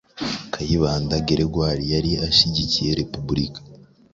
[0.53, 3.59] Kayibanda Grégoire yari ashyigikiye Repubulika,